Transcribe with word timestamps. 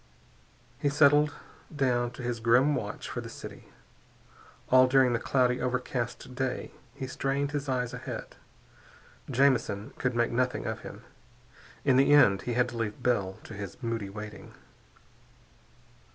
He 0.79 0.89
settled 0.89 1.31
down 1.75 2.09
to 2.13 2.23
his 2.23 2.39
grim 2.39 2.73
watch 2.73 3.07
for 3.07 3.21
the 3.21 3.29
city. 3.29 3.69
All 4.71 4.87
during 4.87 5.13
the 5.13 5.19
cloudy, 5.19 5.61
overcast 5.61 6.33
day 6.33 6.71
he 6.95 7.05
strained 7.05 7.51
his 7.51 7.69
eyes 7.69 7.93
ahead. 7.93 8.35
Jamison 9.29 9.91
could 9.99 10.15
make 10.15 10.31
nothing 10.31 10.65
of 10.65 10.79
him. 10.79 11.03
In 11.85 11.97
the 11.97 12.13
end 12.15 12.41
he 12.49 12.53
had 12.53 12.69
to 12.69 12.77
leave 12.77 13.03
Bell 13.03 13.33
to 13.43 13.53
his 13.53 13.77
moody 13.83 14.09
waiting. 14.09 14.55